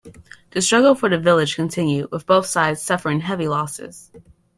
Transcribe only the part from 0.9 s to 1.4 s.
for the